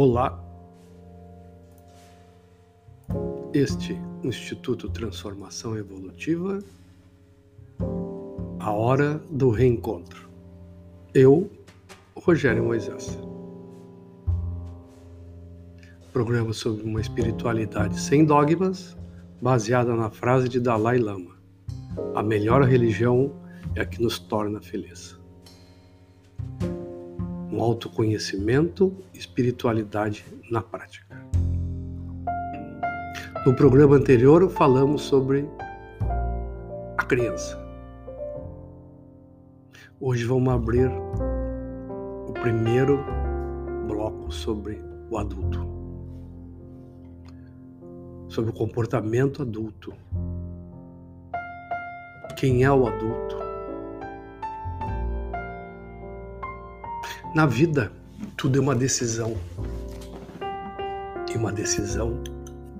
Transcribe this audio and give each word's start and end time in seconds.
Olá, 0.00 0.40
este 3.52 3.98
Instituto 4.22 4.88
Transformação 4.88 5.76
Evolutiva, 5.76 6.60
a 8.60 8.70
hora 8.70 9.20
do 9.28 9.50
reencontro. 9.50 10.30
Eu, 11.12 11.50
Rogério 12.14 12.62
Moisés. 12.62 13.18
Programa 16.12 16.52
sobre 16.52 16.84
uma 16.84 17.00
espiritualidade 17.00 17.98
sem 17.98 18.24
dogmas, 18.24 18.96
baseada 19.42 19.96
na 19.96 20.10
frase 20.10 20.48
de 20.48 20.60
Dalai 20.60 20.98
Lama: 20.98 21.36
A 22.14 22.22
melhor 22.22 22.62
religião 22.62 23.32
é 23.74 23.80
a 23.80 23.84
que 23.84 24.00
nos 24.00 24.20
torna 24.20 24.60
felizes 24.60 25.18
autoconhecimento, 27.60 28.94
espiritualidade 29.14 30.24
na 30.50 30.60
prática. 30.60 31.20
No 33.46 33.54
programa 33.54 33.96
anterior 33.96 34.48
falamos 34.50 35.02
sobre 35.02 35.48
a 36.96 37.04
criança. 37.04 37.58
Hoje 40.00 40.24
vamos 40.24 40.52
abrir 40.52 40.90
o 42.28 42.32
primeiro 42.34 42.98
bloco 43.86 44.30
sobre 44.30 44.80
o 45.10 45.16
adulto. 45.16 45.66
Sobre 48.28 48.50
o 48.50 48.54
comportamento 48.54 49.42
adulto. 49.42 49.92
Quem 52.36 52.64
é 52.64 52.70
o 52.70 52.86
adulto? 52.86 53.47
Na 57.34 57.44
vida, 57.44 57.92
tudo 58.38 58.58
é 58.58 58.62
uma 58.62 58.74
decisão. 58.74 59.36
E 61.30 61.36
uma 61.36 61.52
decisão 61.52 62.22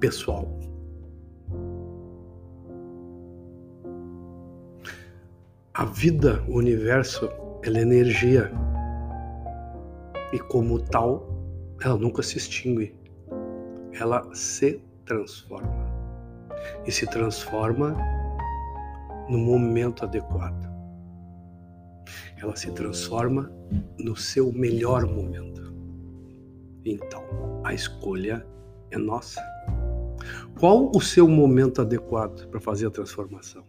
pessoal. 0.01 0.49
A 5.75 5.85
vida, 5.85 6.43
o 6.49 6.57
universo, 6.57 7.29
ela 7.63 7.79
é 7.79 7.83
energia. 7.83 8.51
E 10.33 10.39
como 10.39 10.81
tal, 10.81 11.29
ela 11.83 11.99
nunca 11.99 12.23
se 12.23 12.39
extingue. 12.39 12.95
Ela 13.93 14.35
se 14.35 14.81
transforma. 15.05 15.87
E 16.87 16.91
se 16.91 17.07
transforma 17.07 17.95
no 19.29 19.37
momento 19.37 20.05
adequado 20.05 20.68
ela 22.41 22.55
se 22.57 22.71
transforma 22.73 23.53
no 23.99 24.17
seu 24.17 24.53
melhor 24.53 25.07
momento. 25.07 25.75
Então, 26.85 27.23
a 27.65 27.75
escolha 27.75 28.47
é 28.91 28.97
nossa. 28.97 29.43
Qual 30.59 30.91
o 30.95 31.01
seu 31.01 31.29
momento 31.29 31.83
adequado 31.83 32.49
para 32.49 32.61
fazer 32.61 32.87
a 32.87 32.91
transformação? 32.91 33.65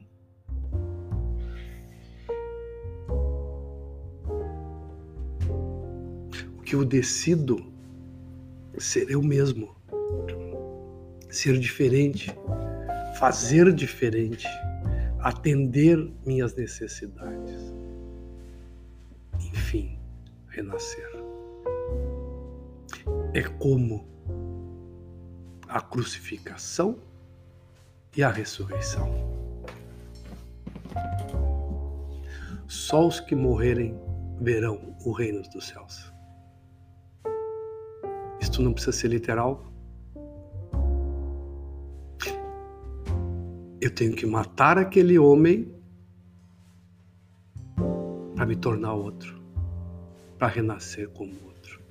O 6.57 6.61
que 6.61 6.75
eu 6.75 6.85
decido 6.85 7.57
ser 8.77 9.09
eu 9.09 9.21
mesmo, 9.21 9.75
ser 11.29 11.57
diferente, 11.59 12.31
fazer 13.19 13.73
diferente, 13.73 14.47
atender 15.19 16.11
minhas 16.25 16.55
necessidades 16.55 17.68
renascer. 20.59 21.09
É 23.33 23.43
como 23.43 24.05
a 25.67 25.81
crucificação 25.81 26.99
e 28.15 28.23
a 28.23 28.29
ressurreição. 28.29 29.07
Só 32.67 33.07
os 33.07 33.19
que 33.19 33.35
morrerem 33.35 33.97
verão 34.41 34.95
o 35.05 35.11
reino 35.11 35.41
dos 35.53 35.67
céus. 35.67 36.11
Isto 38.39 38.61
não 38.61 38.73
precisa 38.73 38.91
ser 38.91 39.07
literal. 39.09 39.63
Eu 43.81 43.93
tenho 43.93 44.13
que 44.13 44.25
matar 44.25 44.77
aquele 44.77 45.17
homem 45.17 45.73
para 48.35 48.45
me 48.45 48.55
tornar 48.55 48.93
outro 48.93 49.38
para 50.39 50.47
renascer 50.47 51.09
como 51.09 51.33
outro. 51.45 51.81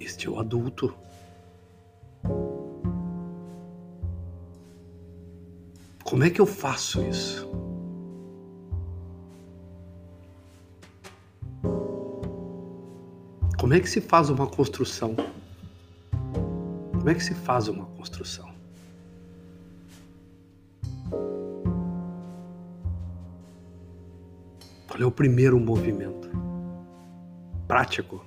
Este 0.00 0.26
é 0.26 0.30
o 0.30 0.40
adulto. 0.40 0.96
Como 6.02 6.24
é 6.24 6.30
que 6.30 6.40
eu 6.40 6.46
faço 6.46 7.02
isso? 7.02 7.46
Como 13.58 13.74
é 13.74 13.80
que 13.80 13.88
se 13.88 14.00
faz 14.00 14.30
uma 14.30 14.46
construção? 14.46 15.14
Como 16.92 17.10
é 17.10 17.14
que 17.14 17.22
se 17.22 17.34
faz 17.34 17.68
uma 17.68 17.84
construção? 17.86 18.53
É 25.04 25.06
o 25.06 25.10
primeiro 25.10 25.60
movimento 25.60 26.30
prático 27.68 28.24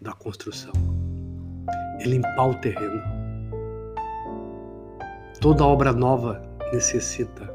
da 0.00 0.12
construção? 0.12 0.72
É 2.00 2.04
limpar 2.04 2.48
o 2.48 2.54
terreno. 2.56 3.00
Toda 5.40 5.64
obra 5.64 5.92
nova 5.92 6.42
necessita 6.72 7.48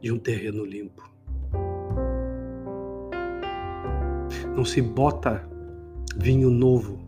de 0.00 0.10
um 0.10 0.18
terreno 0.18 0.64
limpo. 0.64 1.08
Não 4.56 4.64
se 4.64 4.82
bota 4.82 5.48
vinho 6.16 6.50
novo 6.50 6.98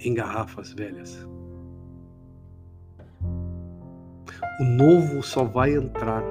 em 0.00 0.12
garrafas 0.12 0.72
velhas. 0.72 1.24
O 4.60 4.64
novo 4.64 5.22
só 5.22 5.44
vai 5.44 5.74
entrar 5.74 6.24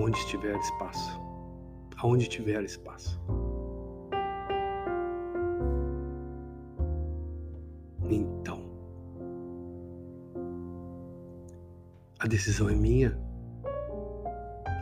aonde 0.00 0.18
estiver 0.18 0.56
espaço. 0.56 1.20
Aonde 1.98 2.26
tiver 2.26 2.62
espaço. 2.64 3.20
Então, 8.08 8.62
a 12.18 12.26
decisão 12.26 12.70
é 12.70 12.74
minha, 12.74 13.16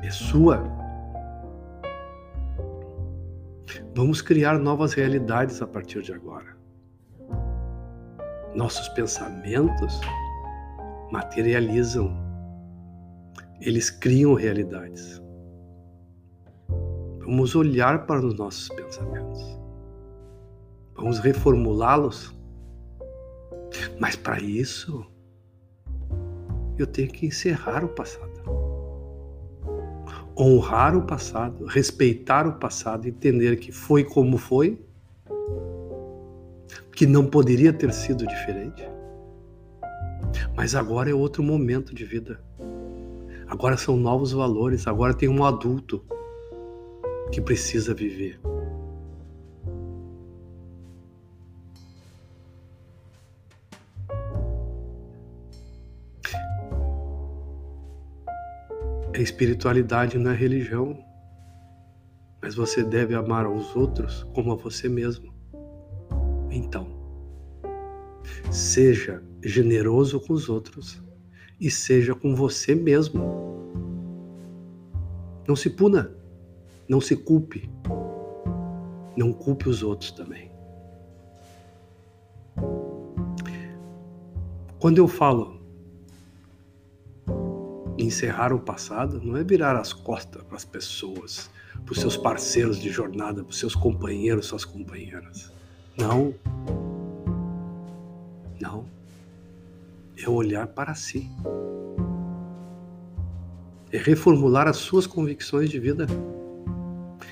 é 0.03 0.11
sua. 0.11 0.63
Vamos 3.95 4.23
criar 4.23 4.57
novas 4.59 4.93
realidades 4.95 5.61
a 5.61 5.67
partir 5.67 6.01
de 6.01 6.13
agora. 6.13 6.57
Nossos 8.55 8.89
pensamentos 8.91 10.01
materializam 11.11 12.28
eles 13.61 13.91
criam 13.91 14.35
realidades. 14.35 15.21
Vamos 17.19 17.55
olhar 17.55 18.07
para 18.07 18.25
os 18.25 18.35
nossos 18.35 18.69
pensamentos. 18.71 19.59
Vamos 20.95 21.19
reformulá-los. 21.19 22.35
Mas 24.01 24.17
para 24.17 24.41
isso, 24.41 25.05
eu 26.79 26.87
tenho 26.87 27.09
que 27.09 27.27
encerrar 27.27 27.85
o 27.85 27.89
passado. 27.89 28.29
Honrar 30.37 30.97
o 30.97 31.03
passado, 31.03 31.67
respeitar 31.67 32.47
o 32.47 32.55
passado, 32.59 33.07
entender 33.07 33.57
que 33.57 33.73
foi 33.73 34.05
como 34.05 34.39
foi, 34.39 34.81
que 36.93 37.07
não 37.07 37.27
poderia 37.27 37.73
ter 37.73 37.93
sido 37.93 38.27
diferente. 38.27 38.89
Mas 40.57 40.75
agora 40.75 41.11
é 41.11 41.15
outro 41.15 41.43
momento 41.43 41.95
de 41.95 42.05
vida. 42.05 42.41
Agora 43.49 43.79
são 43.79 43.97
novos 43.97 44.33
valores, 44.33 44.87
agora 44.87 45.15
tem 45.15 45.27
um 45.27 45.43
adulto 45.43 46.05
que 47.33 47.41
precisa 47.41 47.95
viver. 47.95 48.39
A 59.15 59.21
espiritualidade 59.21 60.19
não 60.19 60.31
é 60.31 60.35
religião, 60.35 60.97
mas 62.43 62.55
você 62.55 62.85
deve 62.85 63.15
amar 63.15 63.47
aos 63.47 63.75
outros 63.75 64.25
como 64.35 64.53
a 64.53 64.57
você 64.57 64.91
mesmo. 64.91 65.35
Então, 66.51 66.87
seja 68.53 69.23
generoso 69.43 70.21
com 70.21 70.35
os 70.35 70.51
outros 70.51 71.03
e 71.61 71.71
seja 71.71 72.15
com 72.15 72.35
você 72.35 72.75
mesmo. 72.75 73.49
Não 75.47 75.57
se 75.57 75.71
puna, 75.71 76.15
não 76.89 77.01
se 77.01 77.17
culpe, 77.17 77.71
Não 79.17 79.33
culpe 79.33 79.69
os 79.69 79.83
outros 79.83 80.13
também. 80.13 80.51
Quando 84.79 84.99
eu 84.99 85.09
falo 85.09 85.59
encerrar 87.99 88.53
o 88.53 88.61
passado, 88.61 89.21
não 89.21 89.37
é 89.37 89.43
virar 89.43 89.77
as 89.77 89.93
costas 89.93 90.43
para 90.45 90.57
as 90.57 90.65
pessoas, 90.65 91.51
para 91.85 91.93
os 91.93 91.99
seus 91.99 92.17
parceiros 92.17 92.79
de 92.79 92.89
jornada, 92.89 93.43
para 93.43 93.51
os 93.51 93.59
seus 93.59 93.75
companheiros, 93.75 94.47
suas 94.47 94.65
companheiras. 94.65 95.53
Não. 95.99 96.33
Não. 98.61 98.98
É 100.29 100.31
olhar 100.31 100.67
para 100.67 100.95
si. 100.95 101.31
É 103.91 103.97
reformular 103.97 104.69
as 104.69 104.77
suas 104.77 105.07
convicções 105.07 105.71
de 105.71 105.81
vida. 105.81 106.07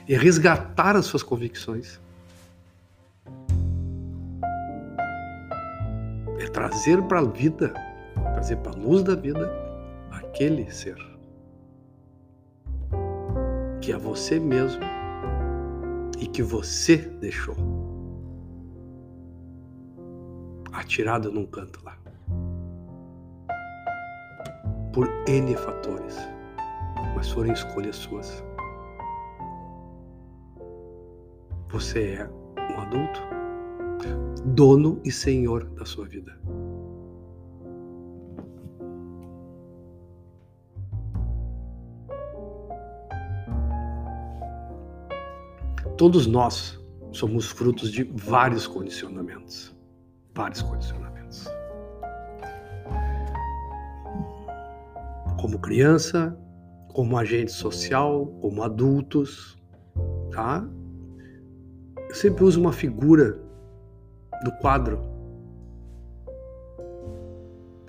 É 0.08 0.16
resgatar 0.16 0.96
as 0.96 1.04
suas 1.04 1.22
convicções. 1.22 2.00
É 6.38 6.46
trazer 6.46 7.02
para 7.02 7.18
a 7.18 7.24
vida, 7.24 7.74
trazer 8.32 8.56
para 8.56 8.72
a 8.72 8.76
luz 8.76 9.02
da 9.02 9.14
vida 9.14 9.52
aquele 10.10 10.70
ser 10.72 10.96
que 13.82 13.92
é 13.92 13.98
você 13.98 14.40
mesmo 14.40 14.82
e 16.18 16.26
que 16.26 16.42
você 16.42 16.96
deixou 16.96 17.54
atirado 20.72 21.30
num 21.30 21.46
canto 21.46 21.84
lá. 21.84 22.05
Por 24.96 25.10
N 25.28 25.54
fatores, 25.54 26.16
mas 27.14 27.30
foram 27.30 27.52
escolhas 27.52 27.96
suas. 27.96 28.42
Você 31.68 32.14
é 32.14 32.30
um 32.72 32.80
adulto, 32.80 33.20
dono 34.54 34.98
e 35.04 35.12
senhor 35.12 35.64
da 35.64 35.84
sua 35.84 36.06
vida. 36.06 36.32
Todos 45.98 46.26
nós 46.26 46.82
somos 47.12 47.50
frutos 47.50 47.92
de 47.92 48.02
vários 48.02 48.66
condicionamentos. 48.66 49.76
Vários 50.34 50.62
condicionamentos. 50.62 51.05
Como 55.46 55.60
criança, 55.60 56.36
como 56.88 57.16
agente 57.16 57.52
social, 57.52 58.26
como 58.40 58.64
adultos, 58.64 59.56
tá? 60.32 60.68
Eu 62.08 62.14
sempre 62.16 62.42
uso 62.42 62.60
uma 62.60 62.72
figura 62.72 63.40
do 64.42 64.50
quadro. 64.60 64.98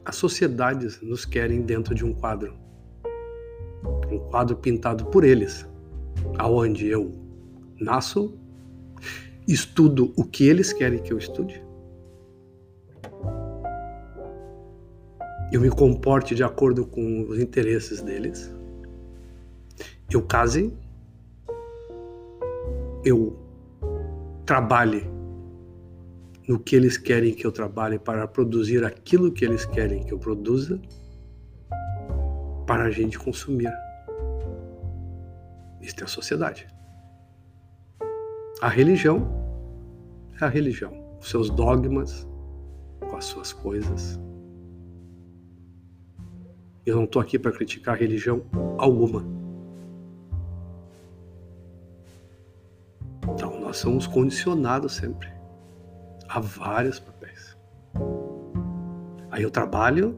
As 0.06 0.16
sociedades 0.18 1.02
nos 1.02 1.26
querem 1.26 1.64
dentro 1.64 1.96
de 1.96 2.06
um 2.06 2.14
quadro. 2.14 2.56
Um 4.12 4.20
quadro 4.30 4.56
pintado 4.58 5.08
por 5.08 5.24
eles, 5.24 5.68
aonde 6.38 6.86
eu 6.86 7.12
nasço, 7.80 8.38
estudo 9.48 10.14
o 10.16 10.24
que 10.24 10.48
eles 10.48 10.72
querem 10.72 11.02
que 11.02 11.12
eu 11.12 11.18
estude, 11.18 11.66
eu 15.52 15.62
me 15.62 15.70
comporte 15.70 16.36
de 16.36 16.44
acordo 16.44 16.86
com 16.86 17.24
os 17.30 17.40
interesses 17.40 18.02
deles, 18.02 18.54
eu 20.12 20.22
case, 20.22 20.74
eu 23.04 23.38
trabalhe 24.46 25.10
no 26.48 26.58
que 26.60 26.76
eles 26.76 26.98
querem 26.98 27.34
que 27.34 27.46
eu 27.46 27.52
trabalhe 27.52 28.00
para 28.00 28.28
produzir 28.28 28.84
aquilo 28.86 29.32
que 29.32 29.44
eles 29.44 29.66
querem 29.66 30.04
que 30.04 30.14
eu 30.14 30.18
produza 30.18 30.80
para 32.66 32.86
a 32.86 32.92
gente 32.92 33.20
consumir. 33.20 33.72
Isso 35.82 35.96
é 36.00 36.04
a 36.04 36.08
sociedade. 36.08 36.68
A 38.62 38.70
religião 38.70 39.30
é 40.40 40.46
a 40.46 40.50
religião, 40.50 41.18
os 41.20 41.30
seus 41.30 41.50
dogmas, 41.50 42.28
com 43.00 43.16
as 43.16 43.26
suas 43.26 43.54
coisas. 43.54 44.20
Eu 46.88 46.96
não 46.96 47.04
estou 47.04 47.22
aqui 47.22 47.38
para 47.38 47.52
criticar 47.52 47.98
religião 47.98 48.46
alguma. 48.78 49.22
Então, 53.24 53.60
nós 53.60 53.76
somos 53.76 54.08
condicionados 54.08 54.94
sempre 54.94 55.28
a 56.30 56.40
vários 56.40 56.98
papéis. 56.98 57.58
Aí 59.30 59.44
eu 59.44 59.52
trabalho, 59.52 60.18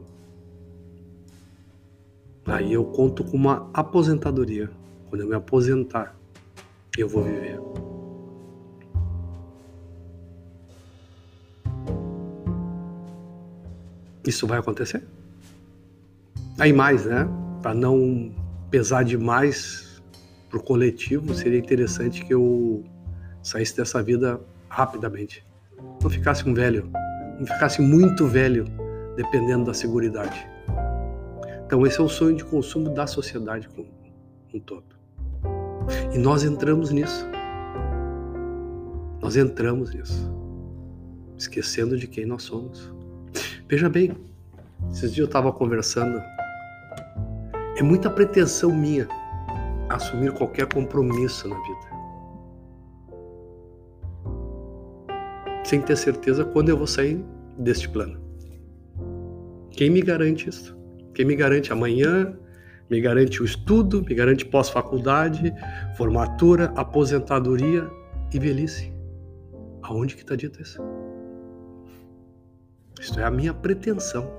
aí 2.46 2.72
eu 2.72 2.86
conto 2.86 3.24
com 3.24 3.36
uma 3.36 3.68
aposentadoria. 3.74 4.70
Quando 5.10 5.22
eu 5.22 5.28
me 5.28 5.34
aposentar, 5.34 6.16
eu 6.96 7.10
vou 7.10 7.24
viver. 7.24 7.60
Isso 14.24 14.46
vai 14.46 14.60
acontecer? 14.60 15.04
Aí 16.60 16.74
mais, 16.74 17.06
né? 17.06 17.26
Para 17.62 17.74
não 17.74 18.36
pesar 18.70 19.04
demais 19.04 20.02
pro 20.50 20.62
coletivo, 20.62 21.34
seria 21.34 21.58
interessante 21.58 22.26
que 22.26 22.34
eu 22.34 22.84
saísse 23.42 23.78
dessa 23.78 24.04
vida 24.04 24.42
rapidamente. 24.68 25.46
Não 26.02 26.10
ficasse 26.10 26.48
um 26.48 26.54
velho, 26.54 26.92
não 27.40 27.48
ficasse 27.48 27.82
muito 27.82 28.28
velho, 28.28 28.66
dependendo 29.16 29.66
da 29.66 29.74
seguridade. 29.74 30.46
Então 31.66 31.88
esse 31.88 32.00
é 32.00 32.04
o 32.04 32.10
sonho 32.10 32.36
de 32.36 32.44
consumo 32.44 32.90
da 32.90 33.08
sociedade 33.08 33.70
como 33.70 33.88
um 34.54 34.60
todo. 34.60 34.84
E 36.14 36.18
nós 36.18 36.44
entramos 36.44 36.92
nisso. 36.92 37.26
Nós 39.22 39.38
entramos 39.38 39.94
nisso, 39.94 40.30
esquecendo 41.38 41.98
de 41.98 42.08
quem 42.08 42.26
nós 42.26 42.44
somos. 42.44 42.94
Veja 43.68 43.90
bem, 43.90 44.12
esses 44.92 45.14
dias 45.14 45.20
eu 45.20 45.26
estava 45.26 45.54
conversando. 45.54 46.22
É 47.80 47.82
muita 47.84 48.10
pretensão 48.10 48.76
minha 48.76 49.08
assumir 49.88 50.34
qualquer 50.34 50.68
compromisso 50.68 51.48
na 51.48 51.56
vida. 51.56 51.80
Sem 55.64 55.82
ter 55.82 55.96
certeza 55.96 56.44
quando 56.44 56.68
eu 56.68 56.78
vou 56.78 56.86
sair 56.86 57.24
deste 57.58 57.88
plano. 57.88 58.20
Quem 59.72 59.90
me 59.90 60.02
garante 60.02 60.50
isso? 60.50 60.78
Quem 61.14 61.24
me 61.24 61.38
garante 61.38 61.72
amanhã? 61.72 62.38
Me 62.90 63.00
garante 63.00 63.42
o 63.42 63.46
estudo, 63.46 64.04
me 64.04 64.14
garante 64.14 64.46
pós-faculdade, 64.46 65.54
formatura, 65.96 66.74
aposentadoria 66.76 67.90
e 68.34 68.40
velhice. 68.40 68.94
Aonde 69.84 70.18
que 70.18 70.22
está 70.24 70.36
dito 70.36 70.62
isso? 70.62 70.82
Isto 73.00 73.22
é 73.22 73.24
a 73.24 73.32
minha 73.32 73.54
pretensão. 73.54 74.30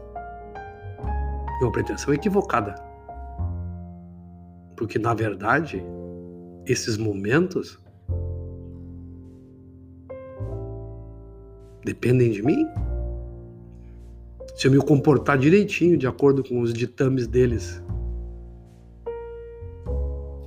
É 1.59 1.65
uma 1.65 1.73
pretensão 1.73 2.13
equivocada. 2.13 2.90
Porque, 4.81 4.99
na 4.99 5.13
verdade, 5.13 5.85
esses 6.65 6.97
momentos 6.97 7.79
dependem 11.85 12.31
de 12.31 12.43
mim. 12.43 12.67
Se 14.57 14.67
eu 14.67 14.71
me 14.71 14.79
comportar 14.79 15.37
direitinho, 15.37 15.99
de 15.99 16.07
acordo 16.07 16.43
com 16.43 16.63
os 16.63 16.73
ditames 16.73 17.27
deles, 17.27 17.85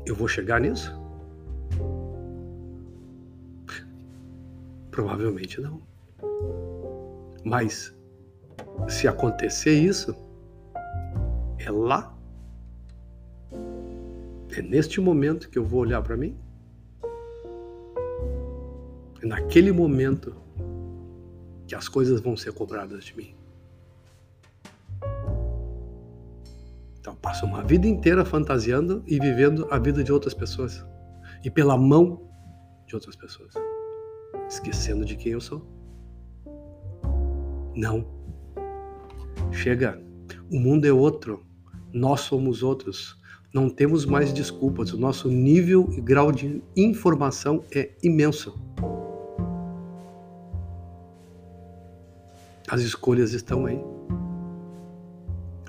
eu 0.03 0.15
vou 0.15 0.27
chegar 0.27 0.59
nisso? 0.59 0.91
Provavelmente 4.89 5.61
não. 5.61 5.79
Mas 7.45 7.95
se 8.87 9.07
acontecer 9.07 9.75
isso, 9.75 10.15
é 11.59 11.69
lá. 11.69 12.12
É 14.55 14.61
neste 14.61 15.01
momento 15.01 15.49
que 15.49 15.57
eu 15.57 15.65
vou 15.65 15.79
olhar 15.79 16.01
para 16.03 16.15
mim. 16.15 16.37
É 19.21 19.25
naquele 19.25 19.71
momento 19.71 20.35
que 21.65 21.73
as 21.73 21.87
coisas 21.87 22.21
vão 22.21 22.37
ser 22.37 22.53
cobradas 22.53 23.03
de 23.03 23.17
mim. 23.17 23.35
Então, 26.99 27.15
passo 27.15 27.47
uma 27.47 27.63
vida 27.63 27.87
inteira 27.87 28.23
fantasiando 28.23 29.03
e 29.07 29.19
vivendo 29.19 29.67
a 29.71 29.79
vida 29.79 30.03
de 30.03 30.13
outras 30.13 30.35
pessoas. 30.35 30.85
E 31.43 31.49
pela 31.49 31.75
mão 31.75 32.29
de 32.85 32.93
outras 32.93 33.15
pessoas. 33.15 33.55
Esquecendo 34.47 35.03
de 35.03 35.15
quem 35.15 35.31
eu 35.31 35.41
sou. 35.41 35.65
Não. 37.75 38.05
Chega. 39.51 39.99
O 40.51 40.59
mundo 40.59 40.85
é 40.85 40.93
outro. 40.93 41.43
Nós 41.91 42.21
somos 42.21 42.61
outros. 42.61 43.17
Não 43.53 43.69
temos 43.69 44.03
mais 44.03 44.33
desculpas. 44.33 44.91
O 44.93 44.97
nosso 44.97 45.29
nível 45.29 45.87
e 45.95 46.01
grau 46.01 46.31
de 46.31 46.63
informação 46.75 47.63
é 47.71 47.91
imenso. 48.01 48.59
As 52.67 52.81
escolhas 52.81 53.33
estão 53.33 53.67
aí. 53.67 53.79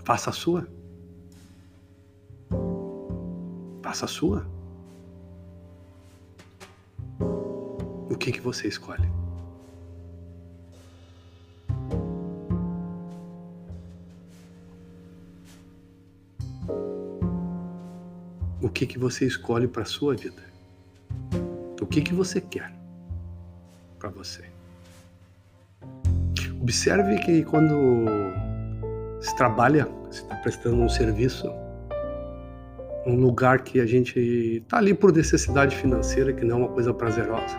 Faça 0.02 0.30
a 0.30 0.32
sua. 0.32 0.66
Faça 3.82 4.06
a 4.06 4.08
sua. 4.08 4.46
O 8.08 8.16
que, 8.16 8.32
que 8.32 8.40
você 8.40 8.66
escolhe? 8.66 9.23
O 18.64 18.68
que, 18.70 18.86
que 18.86 18.98
você 18.98 19.26
escolhe 19.26 19.68
para 19.68 19.82
a 19.82 19.84
sua 19.84 20.14
vida? 20.14 20.42
O 21.82 21.84
que, 21.84 22.00
que 22.00 22.14
você 22.14 22.40
quer 22.40 22.72
para 23.98 24.08
você? 24.08 24.42
Observe 26.62 27.18
que 27.18 27.44
quando 27.44 27.74
se 29.20 29.36
trabalha, 29.36 29.86
se 30.10 30.22
está 30.22 30.36
prestando 30.36 30.76
um 30.76 30.88
serviço, 30.88 31.46
um 33.06 33.16
lugar 33.16 33.60
que 33.60 33.80
a 33.80 33.86
gente 33.86 34.18
está 34.18 34.78
ali 34.78 34.94
por 34.94 35.12
necessidade 35.12 35.76
financeira, 35.76 36.32
que 36.32 36.42
não 36.42 36.56
é 36.56 36.58
uma 36.60 36.68
coisa 36.68 36.94
prazerosa. 36.94 37.58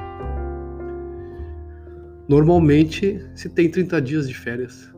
Normalmente 2.28 3.24
se 3.36 3.48
tem 3.48 3.70
30 3.70 4.02
dias 4.02 4.28
de 4.28 4.34
férias. 4.34 4.92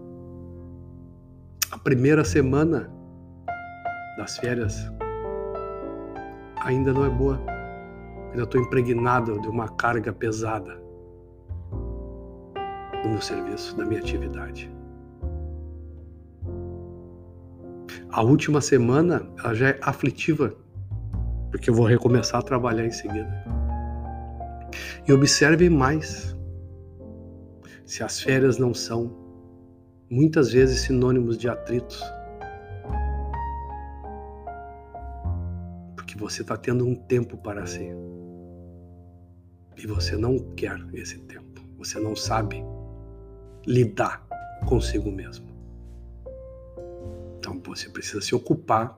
A 1.69 1.77
primeira 1.77 2.23
semana 2.23 2.89
das 4.17 4.37
férias 4.37 4.89
ainda 6.67 6.93
não 6.93 7.05
é 7.05 7.09
boa. 7.09 7.41
Ainda 8.31 8.43
estou 8.43 8.61
impregnado 8.61 9.39
de 9.39 9.47
uma 9.47 9.69
carga 9.69 10.11
pesada 10.11 10.79
do 13.01 13.09
meu 13.09 13.21
serviço, 13.21 13.75
da 13.77 13.85
minha 13.85 13.99
atividade. 13.99 14.69
A 18.09 18.21
última 18.21 18.59
semana 18.61 19.27
ela 19.39 19.53
já 19.53 19.69
é 19.69 19.79
aflitiva, 19.81 20.53
porque 21.51 21.69
eu 21.69 21.73
vou 21.73 21.85
recomeçar 21.85 22.39
a 22.39 22.43
trabalhar 22.43 22.85
em 22.85 22.91
seguida. 22.91 23.45
E 25.07 25.13
observe 25.13 25.69
mais 25.69 26.35
se 27.85 28.03
as 28.03 28.19
férias 28.19 28.57
não 28.57 28.73
são 28.73 29.15
muitas 30.09 30.51
vezes 30.51 30.81
sinônimos 30.81 31.37
de 31.37 31.47
atritos. 31.47 32.03
Você 36.17 36.41
está 36.41 36.57
tendo 36.57 36.85
um 36.85 36.95
tempo 36.95 37.37
para 37.37 37.65
si. 37.67 37.89
E 39.77 39.85
você 39.85 40.17
não 40.17 40.39
quer 40.55 40.79
esse 40.93 41.19
tempo. 41.19 41.61
Você 41.77 41.99
não 41.99 42.15
sabe 42.15 42.63
lidar 43.67 44.25
consigo 44.67 45.11
mesmo. 45.11 45.45
Então 47.37 47.61
você 47.63 47.87
precisa 47.87 48.19
se 48.19 48.33
ocupar, 48.33 48.97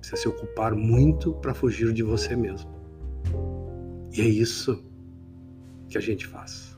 precisa 0.00 0.20
se 0.20 0.28
ocupar 0.28 0.74
muito 0.74 1.32
para 1.34 1.54
fugir 1.54 1.92
de 1.92 2.02
você 2.02 2.34
mesmo. 2.34 2.70
E 4.12 4.20
é 4.20 4.24
isso 4.24 4.84
que 5.88 5.96
a 5.96 6.00
gente 6.00 6.26
faz. 6.26 6.76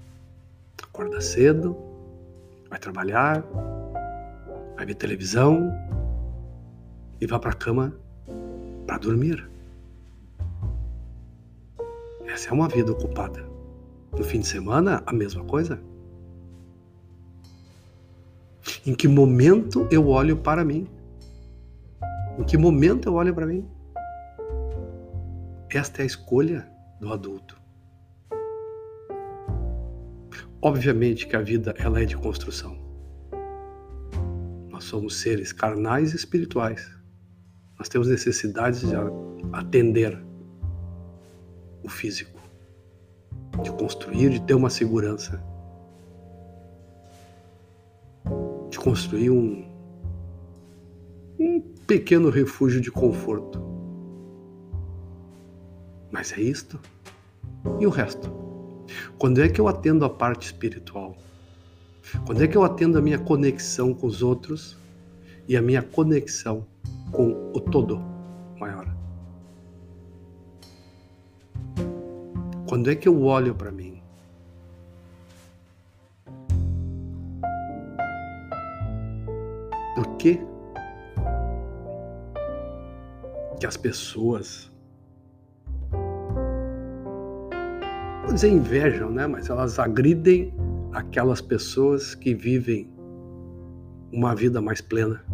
Acorda 0.82 1.18
cedo, 1.22 1.74
vai 2.68 2.78
trabalhar, 2.78 3.42
vai 4.76 4.84
ver 4.84 4.96
televisão 4.96 5.72
e 7.18 7.26
vai 7.26 7.38
para 7.38 7.50
a 7.50 7.54
cama 7.54 7.98
para 8.90 8.98
dormir. 8.98 9.48
Essa 12.26 12.48
é 12.48 12.52
uma 12.52 12.66
vida 12.66 12.90
ocupada. 12.90 13.48
No 14.10 14.24
fim 14.24 14.40
de 14.40 14.48
semana, 14.48 15.00
a 15.06 15.12
mesma 15.12 15.44
coisa. 15.44 15.80
Em 18.84 18.92
que 18.92 19.06
momento 19.06 19.86
eu 19.92 20.08
olho 20.08 20.36
para 20.36 20.64
mim? 20.64 20.88
Em 22.36 22.42
que 22.42 22.56
momento 22.56 23.08
eu 23.08 23.14
olho 23.14 23.32
para 23.32 23.46
mim? 23.46 23.64
Esta 25.72 26.00
é 26.00 26.02
a 26.02 26.06
escolha 26.06 26.68
do 27.00 27.12
adulto. 27.12 27.56
Obviamente 30.60 31.28
que 31.28 31.36
a 31.36 31.40
vida 31.40 31.76
ela 31.78 32.00
é 32.00 32.04
de 32.04 32.16
construção. 32.16 32.76
Nós 34.68 34.82
somos 34.82 35.20
seres 35.20 35.52
carnais 35.52 36.12
e 36.12 36.16
espirituais. 36.16 36.99
Nós 37.80 37.88
temos 37.88 38.08
necessidades 38.08 38.80
de 38.80 38.94
atender 39.54 40.22
o 41.82 41.88
físico, 41.88 42.38
de 43.62 43.72
construir, 43.72 44.28
de 44.28 44.42
ter 44.42 44.52
uma 44.52 44.68
segurança. 44.68 45.42
construir 48.76 49.30
um, 49.30 49.64
um 51.38 51.60
pequeno 51.86 52.30
refúgio 52.30 52.80
de 52.80 52.90
conforto. 52.90 53.62
Mas 56.10 56.32
é 56.32 56.40
isto? 56.40 56.80
E 57.78 57.86
o 57.86 57.90
resto? 57.90 58.30
Quando 59.18 59.42
é 59.42 59.48
que 59.48 59.60
eu 59.60 59.68
atendo 59.68 60.04
a 60.04 60.10
parte 60.10 60.46
espiritual? 60.46 61.16
Quando 62.26 62.42
é 62.42 62.48
que 62.48 62.56
eu 62.56 62.64
atendo 62.64 62.96
a 62.96 63.02
minha 63.02 63.18
conexão 63.18 63.92
com 63.92 64.06
os 64.06 64.22
outros 64.22 64.78
e 65.46 65.56
a 65.56 65.62
minha 65.62 65.82
conexão 65.82 66.66
com 67.12 67.39
o 67.52 67.60
todo 67.60 68.00
maior? 68.58 68.86
Quando 72.68 72.90
é 72.90 72.94
que 72.94 73.08
eu 73.08 73.22
olho 73.22 73.54
para 73.54 73.72
mim? 73.72 74.00
Por 79.94 80.16
que 80.16 80.40
que 83.58 83.66
as 83.66 83.76
pessoas 83.76 84.70
vou 88.30 88.34
dizer 88.34 88.48
invejam, 88.48 89.10
né? 89.10 89.26
Mas 89.26 89.50
elas 89.50 89.78
agridem 89.80 90.54
aquelas 90.92 91.40
pessoas 91.40 92.14
que 92.14 92.32
vivem 92.32 92.88
uma 94.12 94.34
vida 94.36 94.62
mais 94.62 94.80
plena. 94.80 95.24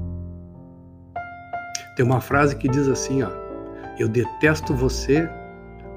Tem 1.96 2.04
uma 2.04 2.20
frase 2.20 2.54
que 2.54 2.68
diz 2.68 2.86
assim, 2.88 3.22
ó: 3.22 3.30
Eu 3.98 4.06
detesto 4.06 4.74
você, 4.74 5.28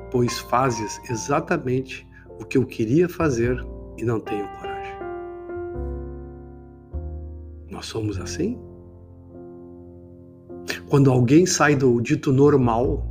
pois 0.09 0.39
fazes 0.39 0.99
exatamente 1.09 2.07
o 2.39 2.45
que 2.45 2.57
eu 2.57 2.65
queria 2.65 3.09
fazer 3.09 3.61
e 3.97 4.05
não 4.05 4.21
tenho 4.21 4.47
coragem. 4.57 4.93
Nós 7.69 7.85
somos 7.85 8.17
assim? 8.17 8.57
Quando 10.89 11.11
alguém 11.11 11.45
sai 11.45 11.75
do 11.75 12.01
dito 12.01 12.31
normal, 12.31 13.05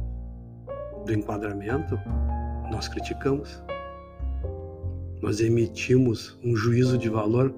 do 1.04 1.12
enquadramento, 1.12 1.98
nós 2.70 2.88
criticamos. 2.88 3.62
Nós 5.20 5.40
emitimos 5.40 6.38
um 6.42 6.56
juízo 6.56 6.96
de 6.96 7.10
valor, 7.10 7.54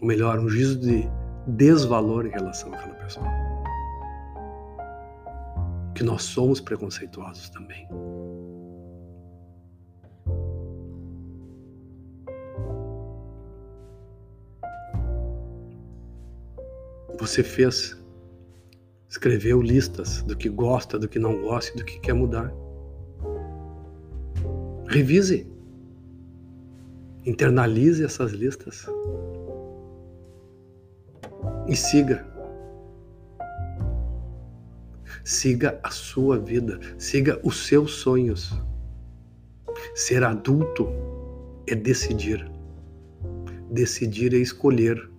ou 0.00 0.06
melhor, 0.06 0.38
um 0.38 0.48
juízo 0.48 0.78
de 0.78 1.08
desvalor 1.46 2.26
em 2.26 2.30
relação 2.30 2.72
àquela 2.74 2.94
pessoa. 2.94 3.49
Que 6.00 6.04
nós 6.04 6.22
somos 6.22 6.62
preconceituosos 6.62 7.50
também. 7.50 7.86
Você 17.18 17.42
fez, 17.42 18.02
escreveu 19.10 19.60
listas 19.60 20.22
do 20.22 20.34
que 20.34 20.48
gosta, 20.48 20.98
do 20.98 21.06
que 21.06 21.18
não 21.18 21.38
gosta 21.42 21.74
e 21.74 21.76
do 21.76 21.84
que 21.84 22.00
quer 22.00 22.14
mudar. 22.14 22.50
Revise, 24.86 25.46
internalize 27.26 28.02
essas 28.02 28.32
listas 28.32 28.86
e 31.68 31.76
siga. 31.76 32.29
Siga 35.24 35.78
a 35.82 35.90
sua 35.90 36.38
vida, 36.38 36.80
siga 36.98 37.40
os 37.42 37.66
seus 37.66 37.94
sonhos. 37.94 38.52
Ser 39.94 40.24
adulto 40.24 40.88
é 41.66 41.74
decidir. 41.74 42.50
Decidir 43.70 44.34
é 44.34 44.38
escolher. 44.38 45.10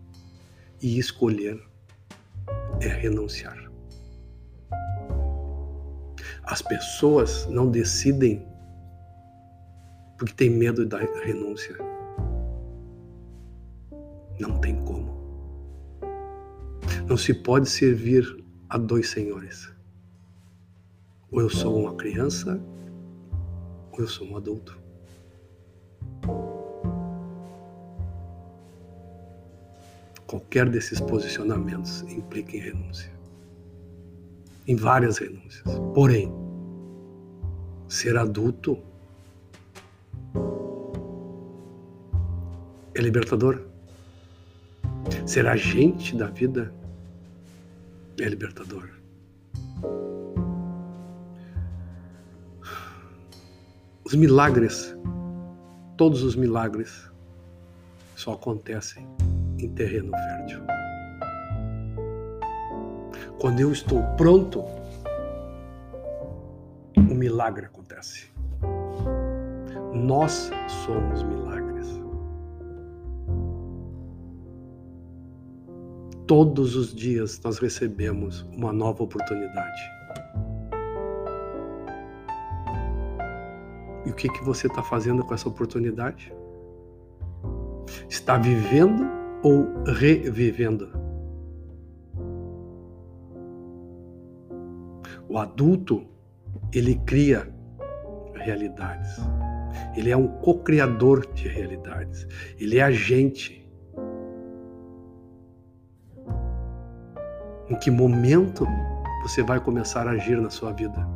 E 0.81 0.97
escolher 0.97 1.61
é 2.81 2.87
renunciar. 2.87 3.71
As 6.43 6.61
pessoas 6.61 7.45
não 7.47 7.69
decidem 7.69 8.45
porque 10.17 10.35
tem 10.35 10.49
medo 10.51 10.85
da 10.85 10.99
renúncia. 11.23 11.75
Não 14.39 14.59
tem 14.59 14.75
como. 14.83 15.19
Não 17.07 17.17
se 17.17 17.33
pode 17.33 17.67
servir 17.69 18.23
a 18.69 18.77
dois 18.77 19.09
senhores. 19.09 19.67
Ou 21.31 21.39
eu 21.39 21.49
sou 21.49 21.79
uma 21.79 21.95
criança, 21.95 22.61
ou 23.93 23.99
eu 23.99 24.07
sou 24.07 24.27
um 24.27 24.35
adulto. 24.35 24.77
Qualquer 30.27 30.69
desses 30.69 30.99
posicionamentos 30.99 32.01
implica 32.03 32.55
em 32.57 32.59
renúncia. 32.59 33.11
Em 34.67 34.75
várias 34.75 35.17
renúncias. 35.17 35.63
Porém, 35.93 36.33
ser 37.87 38.17
adulto 38.17 38.77
é 42.93 43.01
libertador. 43.01 43.61
Ser 45.25 45.47
agente 45.47 46.15
da 46.15 46.27
vida 46.27 46.73
é 48.19 48.27
libertador. 48.27 48.89
Os 54.11 54.15
milagres, 54.17 54.93
todos 55.95 56.21
os 56.21 56.35
milagres, 56.35 57.09
só 58.13 58.33
acontecem 58.33 59.07
em 59.57 59.69
terreno 59.69 60.11
fértil. 60.11 60.59
Quando 63.39 63.61
eu 63.61 63.71
estou 63.71 64.03
pronto, 64.17 64.65
o 66.97 67.15
milagre 67.15 67.67
acontece. 67.67 68.29
Nós 69.93 70.51
somos 70.83 71.23
milagres. 71.23 71.87
Todos 76.27 76.75
os 76.75 76.93
dias 76.93 77.39
nós 77.41 77.59
recebemos 77.59 78.41
uma 78.51 78.73
nova 78.73 79.03
oportunidade. 79.03 80.00
E 84.11 84.13
o 84.13 84.13
que, 84.13 84.27
que 84.27 84.43
você 84.43 84.67
está 84.67 84.83
fazendo 84.83 85.23
com 85.23 85.33
essa 85.33 85.47
oportunidade? 85.47 86.33
Está 88.09 88.37
vivendo 88.37 89.07
ou 89.41 89.85
revivendo? 89.85 90.91
O 95.29 95.37
adulto, 95.37 96.05
ele 96.73 96.95
cria 97.05 97.47
realidades. 98.35 99.15
Ele 99.95 100.09
é 100.09 100.17
um 100.17 100.27
co-criador 100.27 101.25
de 101.33 101.47
realidades. 101.47 102.27
Ele 102.59 102.79
é 102.79 102.83
agente 102.83 103.61
Em 107.69 107.79
que 107.79 107.89
momento 107.89 108.67
você 109.21 109.41
vai 109.41 109.57
começar 109.57 110.05
a 110.05 110.11
agir 110.11 110.35
na 110.41 110.49
sua 110.49 110.73
vida? 110.73 111.07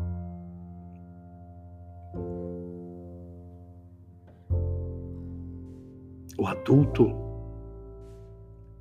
O 6.46 6.48
adulto, 6.48 7.12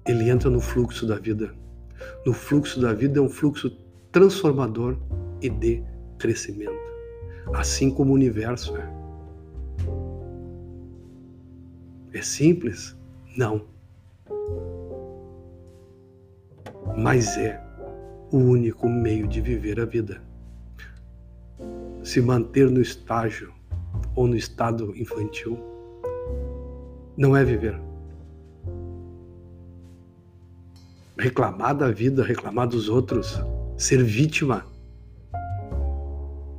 ele 0.07 0.29
entra 0.29 0.51
no 0.51 0.61
fluxo 0.61 1.07
da 1.07 1.17
vida. 1.17 1.57
No 2.27 2.35
fluxo 2.35 2.79
da 2.79 2.93
vida 2.93 3.19
é 3.19 3.23
um 3.23 3.29
fluxo 3.31 3.75
transformador 4.13 4.99
e 5.41 5.49
de 5.49 5.83
crescimento, 6.19 6.93
assim 7.55 7.91
como 7.91 8.11
o 8.11 8.15
universo 8.17 8.77
é. 8.77 8.87
É 12.13 12.21
simples? 12.21 12.95
Não. 13.35 13.65
Mas 16.99 17.39
é 17.39 17.59
o 18.31 18.37
único 18.37 18.91
meio 18.91 19.27
de 19.27 19.41
viver 19.41 19.81
a 19.81 19.87
vida. 19.87 20.23
Se 22.03 22.21
manter 22.21 22.71
no 22.71 22.83
estágio 22.83 23.55
ou 24.15 24.27
no 24.27 24.37
estado 24.37 24.95
infantil 24.99 25.74
não 27.17 27.37
é 27.37 27.45
viver. 27.45 27.81
Reclamar 31.17 31.77
da 31.77 31.91
vida, 31.91 32.25
reclamar 32.25 32.67
dos 32.67 32.89
outros, 32.89 33.41
ser 33.77 34.03
vítima, 34.03 34.65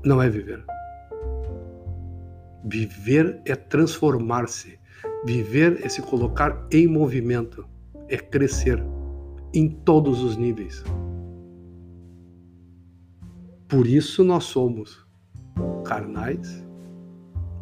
não 0.04 0.22
é 0.22 0.30
viver. 0.30 0.64
Viver 2.64 3.42
é 3.46 3.56
transformar-se. 3.56 4.80
Viver 5.26 5.84
é 5.84 5.90
se 5.90 6.02
colocar 6.02 6.68
em 6.72 6.88
movimento, 6.88 7.68
é 8.08 8.18
crescer 8.18 8.82
em 9.54 9.70
todos 9.70 10.22
os 10.22 10.38
níveis. 10.38 10.84
Por 13.68 13.88
isso 13.88 14.24
nós 14.24 14.46
somos 14.46 15.06
carnais 15.84 16.64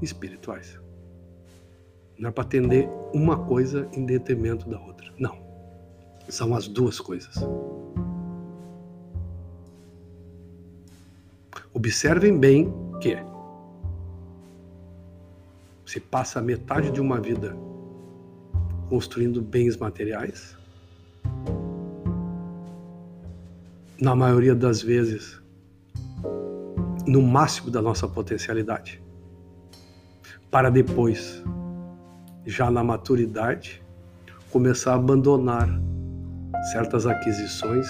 espirituais. 0.01 0.79
Não 2.17 2.29
é 2.29 2.31
para 2.31 2.43
atender 2.43 2.89
uma 3.13 3.37
coisa 3.37 3.87
em 3.93 4.05
detrimento 4.05 4.69
da 4.69 4.79
outra. 4.79 5.11
Não. 5.17 5.37
São 6.29 6.55
as 6.55 6.67
duas 6.67 6.99
coisas. 6.99 7.35
Observem 11.73 12.37
bem 12.37 12.73
que 13.01 13.17
se 15.85 15.99
passa 15.99 16.41
metade 16.41 16.91
de 16.91 17.01
uma 17.01 17.19
vida 17.19 17.55
construindo 18.89 19.41
bens 19.41 19.75
materiais, 19.77 20.57
na 23.99 24.15
maioria 24.15 24.53
das 24.53 24.81
vezes 24.81 25.41
no 27.05 27.21
máximo 27.21 27.69
da 27.69 27.81
nossa 27.81 28.07
potencialidade, 28.07 29.01
para 30.49 30.69
depois, 30.69 31.43
já 32.45 32.69
na 32.69 32.83
maturidade, 32.83 33.83
começar 34.51 34.91
a 34.91 34.95
abandonar 34.95 35.69
certas 36.71 37.05
aquisições 37.05 37.87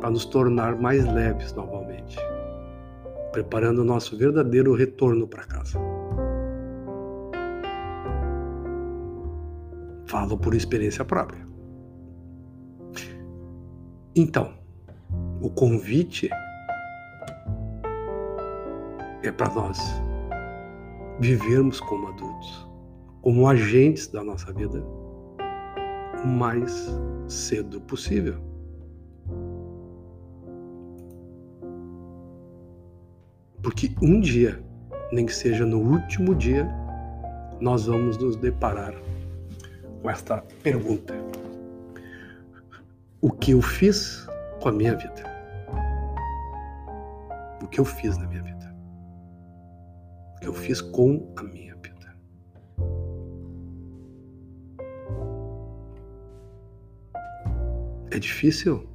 para 0.00 0.10
nos 0.10 0.24
tornar 0.24 0.76
mais 0.76 1.04
leves 1.12 1.52
novamente, 1.54 2.16
preparando 3.32 3.80
o 3.80 3.84
nosso 3.84 4.16
verdadeiro 4.16 4.74
retorno 4.74 5.26
para 5.26 5.44
casa. 5.44 5.78
Falo 10.06 10.36
por 10.36 10.54
experiência 10.54 11.04
própria. 11.04 11.44
Então, 14.14 14.54
o 15.40 15.50
convite 15.50 16.30
é 19.22 19.32
para 19.32 19.52
nós 19.54 19.78
vivermos 21.18 21.80
como 21.80 22.08
adultos, 22.08 22.68
como 23.24 23.48
agentes 23.48 24.06
da 24.06 24.22
nossa 24.22 24.52
vida, 24.52 24.84
o 26.22 26.28
mais 26.28 26.94
cedo 27.26 27.80
possível. 27.80 28.36
Porque 33.62 33.90
um 34.02 34.20
dia, 34.20 34.62
nem 35.10 35.24
que 35.24 35.34
seja 35.34 35.64
no 35.64 35.78
último 35.78 36.34
dia, 36.34 36.68
nós 37.58 37.86
vamos 37.86 38.18
nos 38.18 38.36
deparar 38.36 38.94
com 40.02 40.10
esta 40.10 40.44
pergunta: 40.62 41.14
O 43.22 43.30
que 43.30 43.52
eu 43.52 43.62
fiz 43.62 44.28
com 44.60 44.68
a 44.68 44.72
minha 44.72 44.94
vida? 44.94 45.24
O 47.62 47.66
que 47.66 47.80
eu 47.80 47.86
fiz 47.86 48.18
na 48.18 48.26
minha 48.26 48.42
vida? 48.42 48.54
que 50.44 50.48
eu 50.48 50.52
fiz 50.52 50.82
com 50.82 51.32
a 51.36 51.42
minha 51.42 51.73
É 58.14 58.18
difícil? 58.20 58.86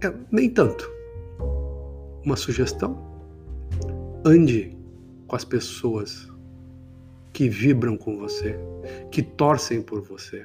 É, 0.00 0.12
nem 0.28 0.50
tanto. 0.50 0.90
Uma 2.24 2.34
sugestão? 2.34 2.98
Ande 4.24 4.76
com 5.28 5.36
as 5.36 5.44
pessoas 5.44 6.28
que 7.32 7.48
vibram 7.48 7.96
com 7.96 8.18
você, 8.18 8.58
que 9.12 9.22
torcem 9.22 9.80
por 9.80 10.02
você, 10.02 10.44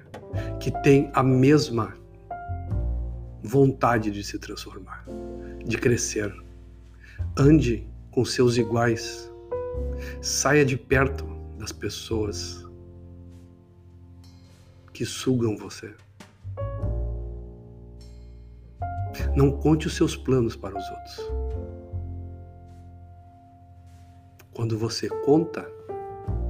que 0.59 0.69
têm 0.83 1.09
a 1.15 1.23
mesma 1.23 1.97
vontade 3.41 4.11
de 4.11 4.23
se 4.23 4.37
transformar, 4.37 5.03
de 5.65 5.79
crescer, 5.79 6.31
Ande 7.35 7.87
com 8.11 8.23
seus 8.23 8.57
iguais. 8.57 9.31
Saia 10.21 10.63
de 10.63 10.77
perto 10.77 11.25
das 11.57 11.71
pessoas 11.71 12.62
que 14.93 15.06
sugam 15.06 15.58
você. 15.58 15.93
Não 19.36 19.51
conte 19.51 19.88
os 19.88 19.95
seus 19.95 20.15
planos 20.15 20.56
para 20.56 20.77
os 20.77 20.89
outros. 20.89 21.32
Quando 24.53 24.77
você 24.77 25.10
conta, 25.10 25.67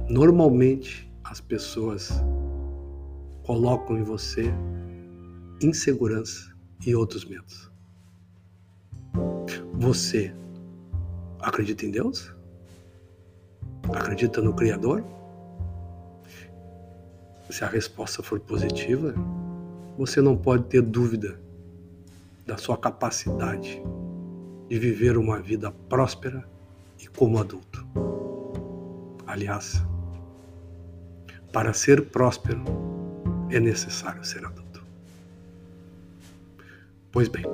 normalmente 0.08 1.10
as 1.24 1.40
pessoas 1.40 2.12
colocam 3.44 3.98
em 3.98 4.02
você 4.02 4.52
insegurança 5.62 6.54
e 6.86 6.94
outros 6.94 7.24
medos. 7.24 7.70
Você 9.74 10.34
acredita 11.40 11.86
em 11.86 11.90
Deus? 11.90 12.34
Acredita 13.94 14.40
no 14.40 14.54
Criador? 14.54 15.04
Se 17.54 17.62
a 17.62 17.68
resposta 17.68 18.20
for 18.20 18.40
positiva, 18.40 19.14
você 19.96 20.20
não 20.20 20.36
pode 20.36 20.64
ter 20.64 20.82
dúvida 20.82 21.38
da 22.44 22.56
sua 22.56 22.76
capacidade 22.76 23.80
de 24.68 24.76
viver 24.76 25.16
uma 25.16 25.38
vida 25.38 25.70
próspera 25.70 26.44
e 27.00 27.06
como 27.06 27.38
adulto. 27.38 27.86
Aliás, 29.24 29.80
para 31.52 31.72
ser 31.72 32.06
próspero 32.06 32.64
é 33.48 33.60
necessário 33.60 34.24
ser 34.24 34.44
adulto. 34.44 34.84
Pois 37.12 37.28
bem, 37.28 37.44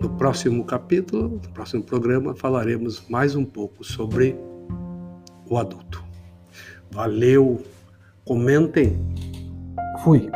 no 0.00 0.10
próximo 0.10 0.64
capítulo, 0.64 1.30
no 1.30 1.50
próximo 1.52 1.82
programa, 1.82 2.32
falaremos 2.32 3.02
mais 3.08 3.34
um 3.34 3.44
pouco 3.44 3.82
sobre 3.82 4.36
o 5.50 5.58
adulto. 5.58 6.04
Valeu! 6.92 7.60
Comentem! 8.24 9.27
Fui! 10.08 10.30